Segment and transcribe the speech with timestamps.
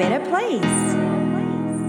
[0.00, 0.64] better place.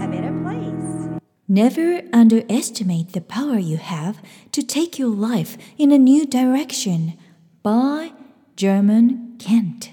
[0.04, 1.20] A better place.
[1.48, 4.20] Never underestimate the power you have
[4.52, 7.14] to take your life in a new direction
[7.62, 8.12] by
[8.54, 9.92] German Kent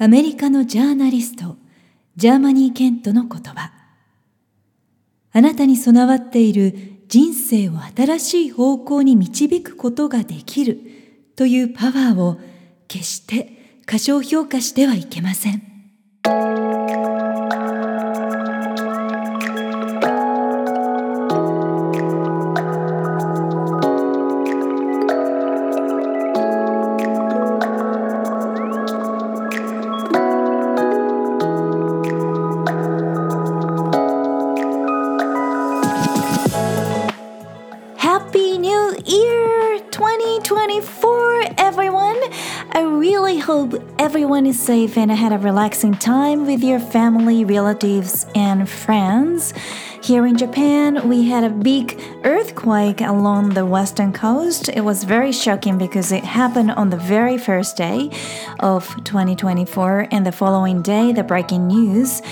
[0.00, 1.56] アメリカのジャーナリスト
[2.16, 3.72] ジャーマニー・ケントの言葉
[5.32, 6.74] あなたに備わっている
[7.06, 10.80] 人生を新しい方向に導くことができる
[11.36, 12.40] というパワーを
[12.88, 15.67] 決して過小評価してはいけません。
[44.48, 49.52] Is safe and had a relaxing time with your family, relatives, and friends.
[50.02, 54.70] Here in Japan, we had a big earthquake along the western coast.
[54.70, 58.10] It was very shocking because it happened on the very first day
[58.60, 62.22] of 2024, and the following day, the breaking news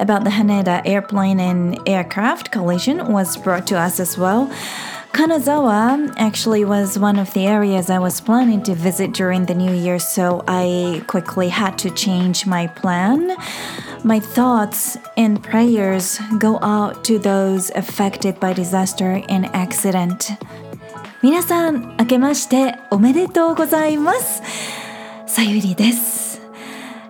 [0.00, 4.50] about the Haneda airplane and aircraft collision was brought to us as well.
[5.20, 9.70] Kanazawa actually was one of the areas I was planning to visit during the new
[9.70, 13.36] year, so I quickly had to change my plan.
[14.02, 20.38] My thoughts and prayers go out to those affected by disaster and accident.
[21.22, 24.42] 皆さん、明けましておめでとうございます。
[25.26, 26.40] さゆりです。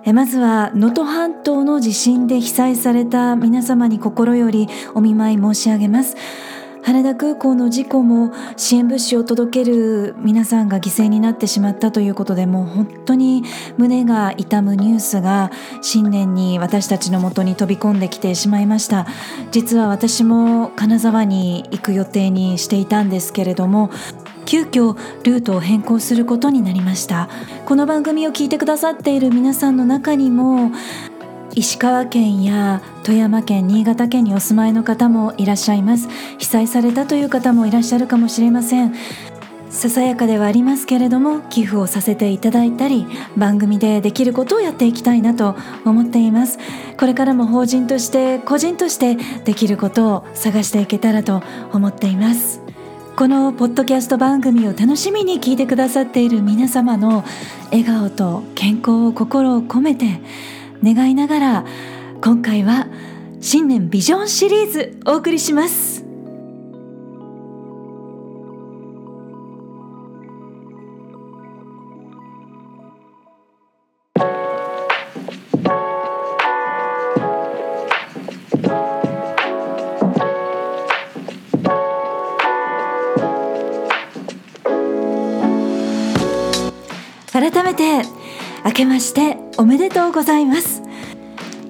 [0.04, 6.16] えまずは能登半島の地震で被災された皆様に心よりお見舞い申し上げます
[6.82, 13.42] 羽田空港の事故も支援物資を届ける皆さんが犠牲になってしまったということでもう本当に
[13.76, 15.50] 胸が痛むニュースが
[15.82, 19.06] 新年に私たちのもとに飛び込んできてしまいました。
[19.50, 23.90] 実は私も金沢に行く予定にしていたんですけれども
[24.46, 27.28] 急遽ルートを変更することになりました。
[27.66, 30.72] この番組を聞いてくださっている皆さんの中にも
[31.54, 36.08] 石川県や富山県新潟県にお住まいの方もいらっしゃいます。
[36.38, 38.94] 被災されたという方もいらっしゃるかもしれません。
[39.68, 43.06] ささやかではありますけれども寄付をさせていただいたり
[43.36, 46.58] 番組でできることをやっていきたいなと思っています。
[46.96, 52.60] これからも法人として個人としてできることを探していけたらと思っています。
[53.16, 57.22] このポッドキャスト番組を楽しみに聞いてくださっている皆様の
[57.70, 60.20] 笑顔と健康を心を込めて
[60.82, 61.64] 願いながら
[62.22, 62.86] 今回は
[63.40, 66.04] 新年ビジョンシリーズお送りします。
[87.32, 88.02] 改めて
[88.64, 90.80] 明けましておめでとうございます。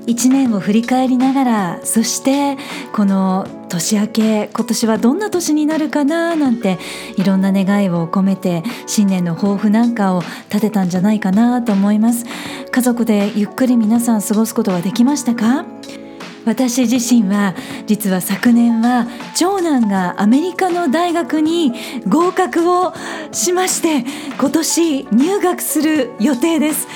[0.07, 2.57] 一年を振り返りながらそして
[2.93, 6.79] この年明け今年はどんな年になるかななんて
[7.17, 12.27] いろんな願いを込めて新年の抱負なんかを立てたんじゃないかなと思います。
[12.71, 15.65] 家族でゆっくり皆さん過ごすことはできましたか？
[16.47, 17.55] 私自身は
[17.87, 19.07] 実は昨年は
[19.37, 21.75] 長男がアメリカの大学に
[22.09, 22.95] 合格を
[23.33, 24.05] しまして
[24.39, 26.87] 今年入学する予定です。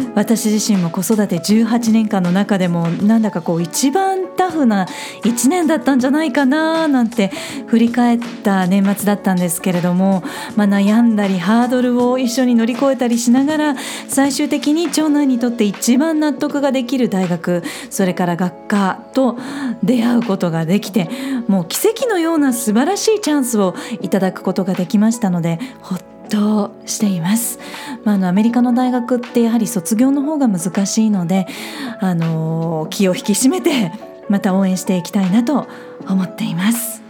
[0.14, 4.86] 私自身も子育て18年間の中でもなんだかこう一番タフな
[5.22, 7.30] 1年だったんじゃないかななんて
[7.66, 10.22] 振り返った年末だったんですけれども、
[10.56, 13.76] まあ、悩んだりハードルを一緒に乗り越えたりしながら
[14.08, 19.38] 最終的に長男にとって一番納得ができる大学それから学科と
[19.82, 21.08] 出会うことができて
[21.48, 25.98] もう奇跡のような素晴らしいチャンスをいただくことができましたのでほっ
[26.34, 27.60] としています、
[28.04, 31.46] まあ、あのアメリカの大学ってやはり卒業の方が難しいので
[32.00, 33.92] あの気を引き締めて
[34.28, 35.68] また応援していきたいなと
[36.08, 37.02] 思っています。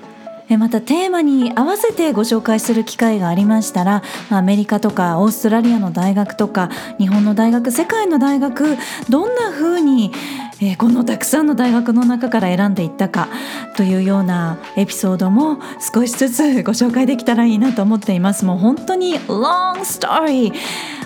[0.51, 6.69] えまたテーマに合わせてご紹介する機会がありましたらアメリカとかオーストラリアの大学とか
[6.99, 8.77] 日本の大学世界の大学
[9.09, 10.13] どんな風に
[10.65, 13.29] えーこのたくさんの大学の中から選んでいったか
[13.77, 15.59] というようなエピソードも
[15.95, 18.47] 少しずつご紹介できたらいいなと思っています。
[18.47, 20.53] もう本当に long story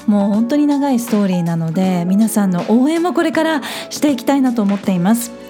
[0.06, 5.48] もう本当に長いストーリーなので皆さんの応援もこれからしていきたいなと思っています。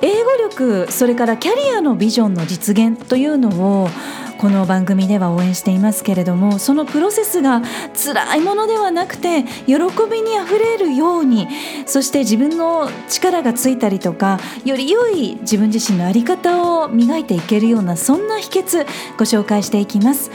[0.00, 3.88] 英語力それからキャリアのビジョンの実現というのを
[4.38, 7.60] この番組では応援していますけれどもそのプロセスが
[7.94, 9.74] 辛いものではなくて喜
[10.08, 11.48] びにあふれるように
[11.86, 18.86] そして自分の力がついたりとかより良い自分自身の在り方を磨いていけるようなそんな秘訣
[19.18, 20.30] ご紹介していきます。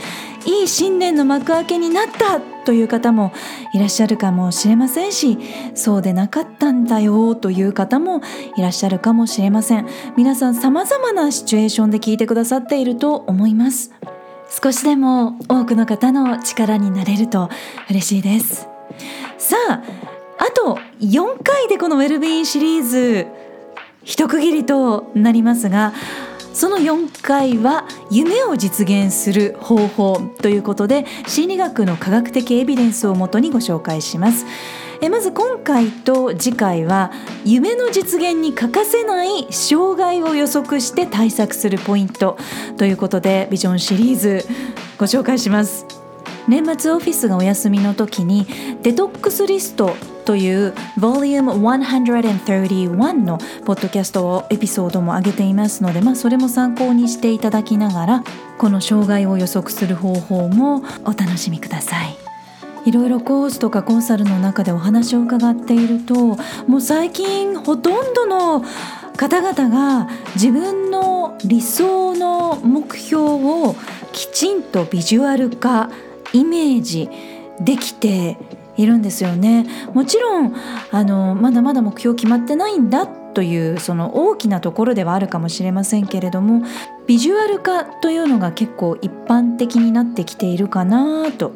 [0.45, 3.31] いい新年の幕開けになったという方も
[3.73, 5.37] いらっしゃるかもしれませんし
[5.75, 8.21] そうでなかったんだよという方も
[8.57, 9.87] いらっしゃるかもしれません。
[10.17, 13.91] 皆さん様々なシチュエーションで聞いてくださっていると思います。
[14.61, 17.49] 少しでも多くの方の力になれると
[17.89, 18.67] 嬉しいです。
[19.37, 19.81] さあ
[20.37, 23.27] あと4回でこのウェルビーンシリーズ
[24.03, 25.93] 一区切りとなりますが
[26.53, 34.45] その4回は夢を実現する方法ということで心理学の科学的エビデンスをもとにご紹介します。
[35.01, 37.11] えまず今回と次回は
[37.43, 42.37] 夢の実現に欠かせない障害を予測して対策するポイント
[42.77, 44.45] ということでビジョンシリーズ
[44.97, 46.02] ご紹介します。
[46.47, 48.45] 年末オフィスがお休みの時に
[48.81, 49.95] デトックスリスト
[50.25, 58.23] という Vol.131 のポッドキャストをエピソードも上げていますので、まあ、それも参考にしていただきながら
[58.57, 62.17] この障害を予測する方法もお楽しみください。
[62.85, 66.35] いろいろコースとかコンサルの中でお話を伺っていると
[66.67, 68.61] もう最近ほとんどの
[69.15, 73.77] 方々が自分の理想の目標を
[74.11, 75.89] きちんとビジュアル化
[76.33, 77.09] イメージ
[77.59, 78.37] できて
[78.75, 79.65] いるんですよね。
[79.93, 80.53] もちろん
[80.91, 86.63] あのまだまだ目標決まってないんだというその大きなところではあるかもしれませんけれども
[87.07, 91.51] ビジュアル化というのが結構一般的になってきているかなと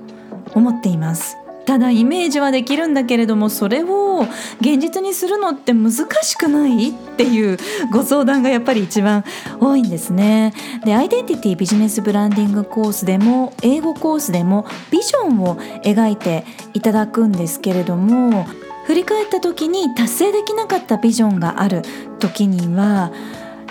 [0.54, 1.38] 思っています。
[1.68, 4.26] ただイメージはできるんだけれどもそれを
[4.62, 5.92] 現実にするのって難
[6.24, 7.58] しくないっていう
[7.92, 9.26] ご相談がやっぱり一番
[9.60, 10.54] 多いんですね。
[10.86, 18.46] でアイデンティティビジネスブランディングコースでも英語コースでもビジョンを描いていただくんですけれども
[18.86, 21.82] 振り返った時に達成できなかったビジョンがある
[22.20, 23.12] 時には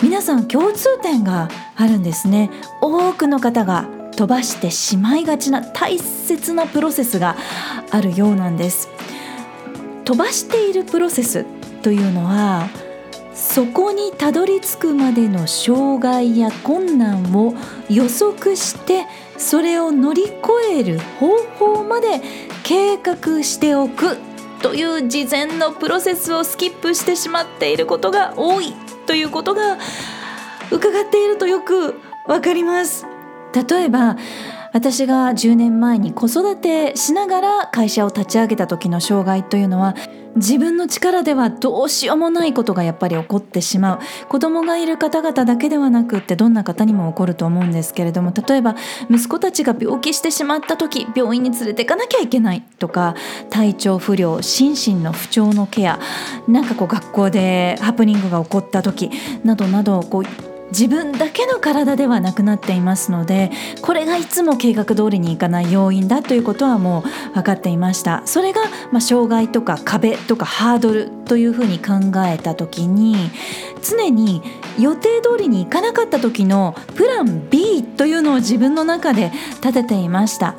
[0.02, 2.50] 皆さん共通点があるんですね。
[2.82, 7.36] 多くの方が飛ばしてしまいがちな大切なプロセスが
[7.90, 8.88] あるようなんです。
[10.04, 11.44] 飛ばしているプロセス
[11.82, 12.68] というのは
[13.34, 17.54] そこにたどり着くまでの障害や困難を
[17.90, 19.04] 予測して
[19.36, 20.32] それを乗り越
[20.72, 22.22] える方法まで
[22.62, 24.16] 計画しておく
[24.62, 28.72] という事前のプロセスをスキップしてしまっていることが多い
[29.06, 29.76] ということが
[30.70, 33.15] 伺っているとよくわかります。
[33.62, 34.16] 例えば
[34.72, 39.94] 私が10年前に子育てしながら会社を立ち上げた時の障害というのは
[40.36, 43.98] 自分の力ではどうしようもないことがやっぱり起こってしまう。
[44.28, 48.76] 子供がいる方々だけではなくってどんな方にも起こると思うんですけれども例えば
[49.10, 53.14] 息子たちが病気してしまった時病院に連れていかなきゃいけないとか
[53.48, 55.98] 体調不良心身の不調のケア
[56.46, 59.10] なんかこう学校でハプニングが起こった時
[59.42, 63.50] などなどこう自分だけの体ではなくなっていますので
[63.82, 68.22] これがいつも計画通りにいかない要因だということはもう分かっていました。
[68.26, 73.30] それが、まあ、障害とか壁とかハードルというふうに考えた時に
[73.82, 74.42] 常に
[74.78, 79.30] 予定通りにいかなかった時のプラン B というのを自分の中で
[79.62, 80.56] 立てていました。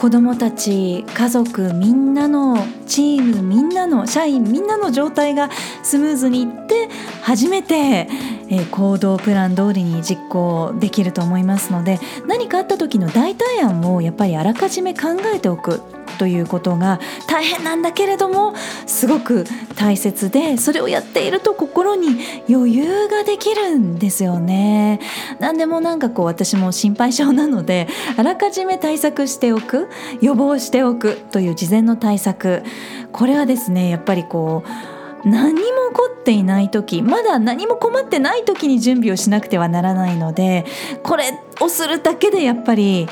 [0.00, 5.50] 子どもたち家族みんなのチームみんなの社員みんなの状態が
[5.82, 6.88] スムーズにいって
[7.20, 8.08] 初めて、
[8.50, 15.80] え、行動プラン通りに実行できると思いますので何かあった時の代替案をやっぱりあらかじめ考えておく
[16.18, 18.54] ということが大変なんだけれども
[18.86, 22.08] すごく大切でそれをやっていると心に
[22.46, 25.00] 余裕ができるんですよね。
[25.38, 27.88] 何でもなんかこう私も心配性なので
[28.18, 29.88] あらかじめ対策しておく
[30.20, 32.64] 予防しておくという事前の対策。
[33.12, 40.64] これはですねやっぱりこう何も起こっていない時まだ何も困ってない時に準備をしなくてはならないので
[41.02, 43.08] これをするだけでやっぱり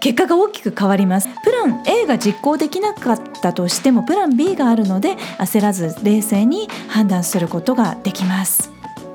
[0.00, 1.28] 結果が大きく変わります。
[1.42, 8.70] プラン A が実行できなかったとしてもプラン B があるので焦らず冷静に判断することができます。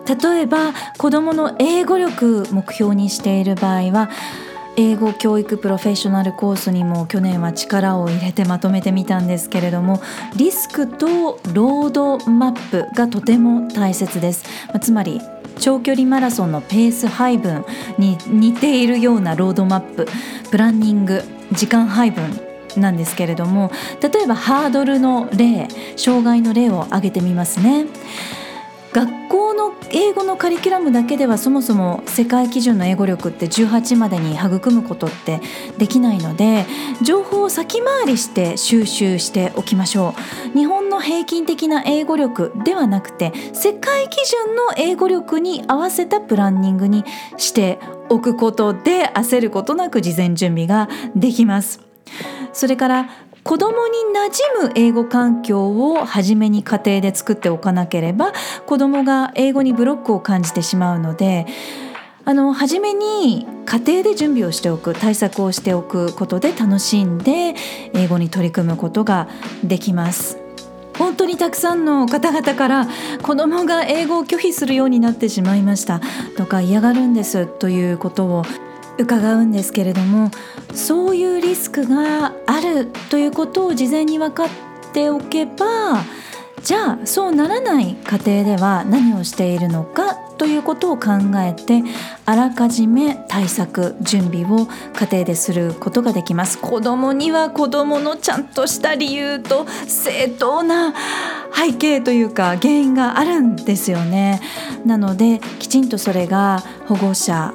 [0.07, 4.09] 例えば子どもの英語力目標にしている場合は
[4.79, 10.01] 英語教育プロフェッショナルコースにも去年は力を入れてまとめてみたんですけれども
[10.37, 14.45] リスクとロードマップがとても大切です、
[14.79, 15.19] つまり
[15.59, 17.65] 長距離マラソンのペース配分
[17.97, 20.07] に似ているようなロードマップ
[20.49, 22.23] プランニング時間配分
[22.77, 23.71] なんですけれども
[24.01, 25.67] 例えばハードルの例
[25.97, 27.85] 障害の例を挙げてみますね。
[28.93, 35.41] 学校の英語のカリキュラムだけではそもそも世界基準の英語力って18までに育むことって
[35.77, 36.65] できないので
[37.01, 40.15] 情報を先回りして収集しておきましょ
[40.55, 40.57] う。
[40.57, 47.03] 日本の平均的な英語力ではなくて世界基準の英語力に合わせたプランニングに
[47.35, 51.81] しておくことで焦ることなく事前準備ができます。
[52.53, 53.09] それから
[53.43, 58.33] 子供に馴染む英語環境を初めに家庭で作っておかなければ
[58.65, 61.45] 子供が英語にブロックを感じてしまうので
[62.25, 67.55] あの初めに家庭で準備をしておく対策をしておくことで楽しんで
[67.93, 69.27] 英語に取り組むことが
[69.63, 70.37] できます。
[70.99, 72.87] 本当にたくさんの方々から
[73.23, 76.01] 子供が英語を拒否するようになってしまいました
[76.35, 78.43] とか嫌がるんですということを
[78.99, 80.29] 伺うんですけれども
[80.73, 84.49] そういうリスクがあるということを事前に分かっ
[84.93, 86.03] ておけば
[86.63, 91.83] じゃあそうならない家庭では何をしているのかということを考えて
[92.25, 96.57] あらかじめ対策準備を家庭ですることができます。
[96.57, 100.93] 子供には子供のちゃんとした理由と正当な
[101.53, 104.41] 背景というか原因があるんですよね。
[104.85, 107.53] なのできちんとそれが保護者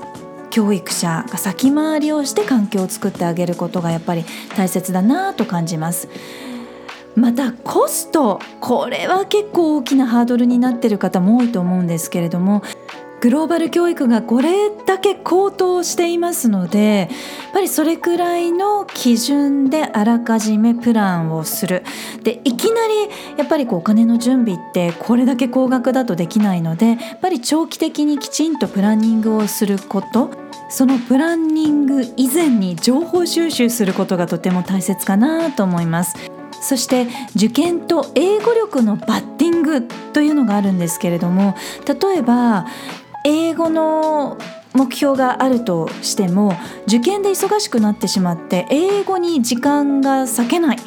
[0.54, 4.25] 教育者が先回りをして環境を作ってあげることがやっぱり
[4.56, 6.08] 大切だなと感じます。
[7.16, 12.62] またコストこれは結構大きなハードルになっている方も多いと思うんですけれども
[13.24, 21.84] グローバル教育がこれだけ高騰していますのでやっぱりそれくらいの基準であらかじめプランをする。
[22.22, 30.30] でいきなりやっぱりこうお金の準備ってこれだけ高額だとできないのでやっぱり長期的にきちんとプランニングをすること。
[30.68, 36.14] そのプランニング以前に情報収集することがとても大切かなと思います。
[36.60, 41.54] そして受験と英語力のバッティングというのがあるんですけれども
[41.86, 42.66] 例えば
[43.24, 44.38] 英語の
[44.74, 46.54] 目標があるとしても
[46.86, 50.78] 受験で忙しくなってしまって英語に時間が割けない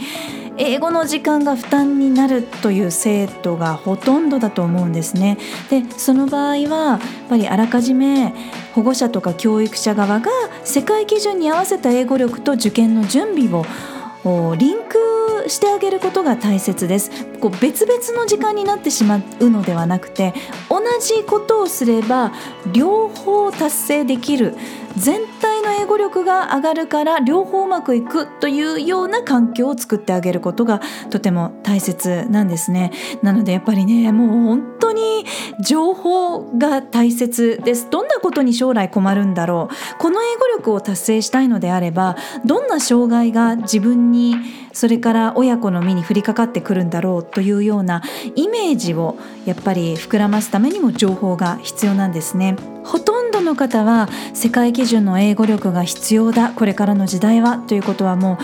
[0.59, 5.37] 英語の時間が負担になるという生徒がほとんどだと思うんですね。
[5.69, 8.33] でその場合はやっぱりあらかじめ
[8.73, 10.31] 保護者とか教育者側が
[10.63, 17.11] 世界基準に合わせた英語力と受験の準備をリンクしてあげることが大切です。
[17.39, 20.33] こう別々の時間になってしまうのではなくて
[20.69, 22.31] 同じことをすれば
[22.73, 24.55] 両方達成できる。
[24.97, 32.91] 全体の英語力が上がるから両方うまくいくというような環境を作ってあげることがとても大切なんですね。
[33.21, 35.23] なのでやっぱりねもう本当に
[35.63, 37.91] 情報が大切です。
[37.91, 39.99] どんなことに将来困るんだろう。
[39.99, 44.35] この英語力を達成したいのであればどんな障害が自分に
[44.73, 48.01] それから親子の身に降りかかってくるんだろうというような
[48.35, 52.55] イメージをやっぱり膨らますためにも情報が必要なんですね。
[52.83, 58.39] ほとんどの方は世界基準の英語力が必要だこれからの時代はということはも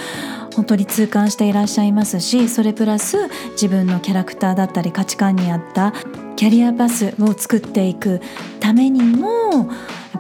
[0.52, 3.18] う本当に痛感していらっしゃいますしそれプラス
[3.54, 5.94] 自分のキャラクターだったり価値観に合った
[6.36, 8.22] キャリアパスを作っていく
[8.60, 9.70] ためにも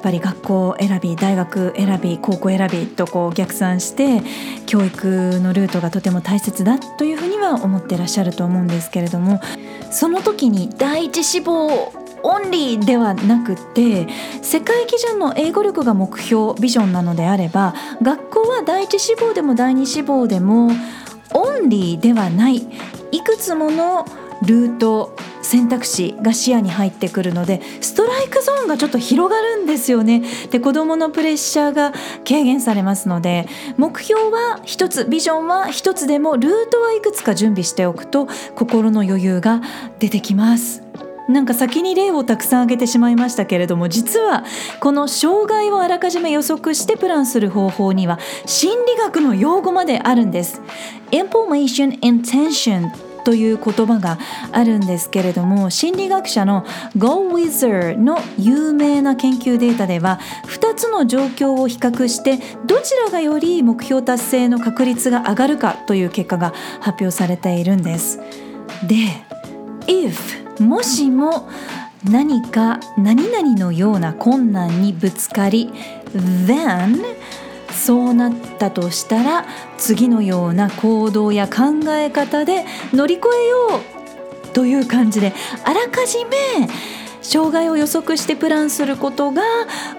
[0.03, 4.21] ぱり学校選び大学選び高校選びとこう逆算して
[4.65, 9.39] 教育のルートがとても大切だというふうには思ってらっしゃると思うんですけれども
[9.89, 11.93] その時に第一志望
[12.25, 14.07] オンリーではなくて
[14.41, 20.69] 世界基準の英語力が目標ビジョンなのであれば学校は第一志望でも第二志望でも
[21.33, 22.57] オンリーではない
[23.11, 24.05] いくつもの
[24.45, 31.93] ルート選択肢が視野に入ってくるのでストライクゾーンがちょっと広がるんですよねで子どものプレッシャーが
[32.27, 33.47] 軽減されますので
[33.77, 39.61] 目標は一つビジョンは一つでもルートはいくつか準備しておくと心の余裕が
[39.99, 40.81] 出てきます
[41.29, 44.43] なんか先に例をたくさん挙げてしまいましたけれども実は
[44.79, 50.61] この障害をあらかじめ予測してプランする方法には心理学の用語まであるんです。
[51.11, 54.17] Information Intention という言葉が
[54.51, 56.65] あるんですけれども心理学者の
[56.97, 68.19] Go Wizard の有名な研究データでは2つの状況を比較してどちらがより目標達成の確率が上がるかという結果が発表されているんです。
[68.87, 68.95] で
[69.87, 71.49] If もしも
[72.09, 75.71] 何か何々のような困難にぶつかり
[76.13, 77.01] then
[77.83, 79.45] そうなったとしたら
[79.77, 82.63] 次のような行動や考え方で
[82.93, 83.81] 乗り越えよ
[84.47, 85.33] うという感じで
[85.65, 86.69] あらかじめ
[87.21, 89.43] 障害を予測してプランすることが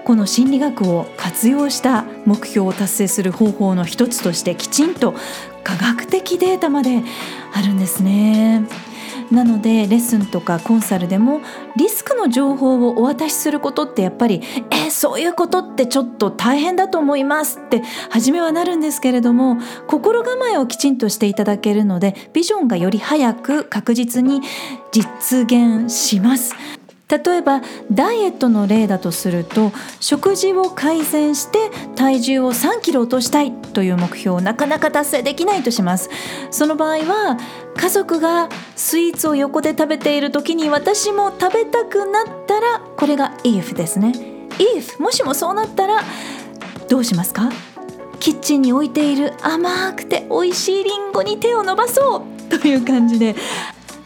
[0.03, 5.13] この心理学を活用した目標を達成する方法の一つとしてきちんと
[5.63, 7.03] 科学的データまで
[7.53, 8.63] あるんですね。
[9.31, 11.41] なのでレッスンとかコンサルでも
[11.75, 14.41] リスクの情報をお渡しすることってやっぱり
[14.71, 24.41] 「えーそういうことってちょっと大変だと思います」って初めはなるんですけれども心構えをきちんとしていただけるのでビジョンがより早く確実に
[24.91, 26.55] 実現します。
[27.07, 36.09] 例えばダイエットの例だとすると食事を改善して体重を3キロ落としたいという目標をなかなか達成できないとします。
[36.49, 37.37] その場合は
[37.77, 44.11] 家族がスイーツを横で食べている時に私も食べたくなったらこれが if ですね。
[44.57, 46.01] if もしもそうなったら
[46.89, 47.51] どうしますか？
[48.19, 53.35] キッチンに置いている甘くて美味しいリンゴに手を伸ばそうという感じで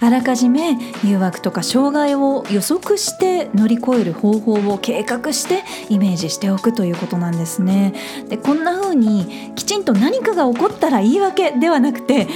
[0.02, 7.94] あらかじめ誘惑とか障害を予測して乗り越える方法を計画してイメージしておくということなんですね。
[8.30, 12.28] でこんな風にきちんと何かが起こったら言い訳ではなくて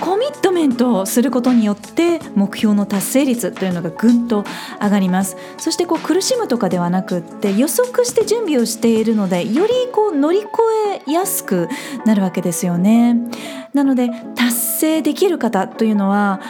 [0.00, 4.44] コミットメントをすることによって目標の達成率というのがぐんと
[4.80, 10.48] 上がりますそしてこう苦しむとかではなくって予測して準備をしているのでよりこう乗り越
[11.06, 11.68] えやすく
[12.06, 13.16] なるわけですよね
[13.74, 16.40] なので達成できる方というのは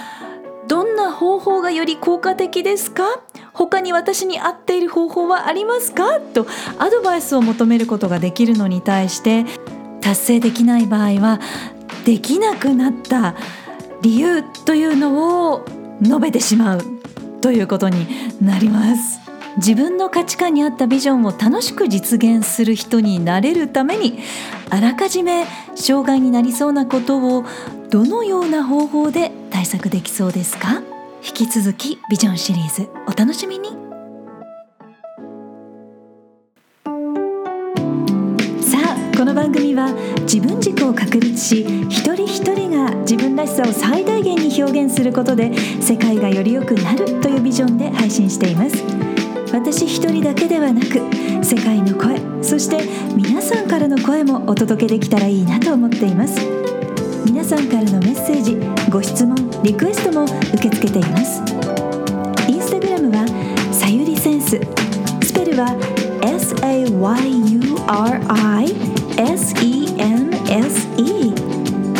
[1.20, 3.04] 方法がより効果的ですか？
[3.52, 6.18] 他に私に合っている方法はありますか？
[6.18, 6.46] と
[6.78, 9.44] アドバイスを求めることができるのに対して
[10.00, 11.38] 達成できない場合は
[12.06, 13.34] できなくなった
[14.00, 15.66] 理由というのを
[16.00, 16.82] 述べてしまう
[17.42, 18.06] ということに
[18.40, 19.20] なります。
[19.58, 24.20] 自分の価値観に合ったビジョンを楽しく実現する人になれるために
[24.70, 27.44] あらかじめ障害になりそうなことを
[27.90, 30.80] どのような方法で対策できそうですか？
[31.22, 33.68] 引き続きビジョンシリーズお楽しみに。
[38.62, 41.60] さあこの番組は自分軸を確立し
[41.90, 48.82] 一人一人が自分らしさを最大限に表現することで世界がより良くなるというビジョンで配信しています。
[49.52, 51.00] 私一人だけではなく
[51.44, 52.78] 世界の声そして
[53.14, 56.60] 皆さんからの声もお届けできたらいいなと思っています。
[57.26, 58.56] 皆さんからのメッセージ
[58.90, 61.40] ご質問リクエストも受け付けています。
[62.48, 63.26] インスタグラムは
[63.72, 64.60] さゆりセンス。
[65.22, 65.76] スペルは
[66.22, 66.90] SAYURISENSE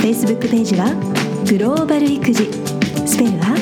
[0.00, 0.94] Facebook ページは
[1.48, 2.50] グローバル育児。
[3.06, 3.54] スペルは